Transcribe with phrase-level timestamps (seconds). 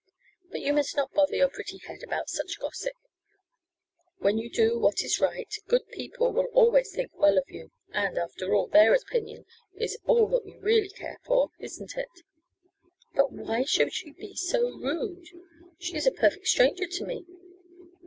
[0.49, 2.93] But you must not bother your pretty head about such gossip.
[4.17, 8.17] When you do what is right, good people will always think well of you and,
[8.17, 9.45] after all, their opinion
[9.75, 12.09] is all that we really care for, isn't it?"
[13.13, 15.27] "But why should she be so rude?
[15.77, 17.23] She is a perfect stranger to me?"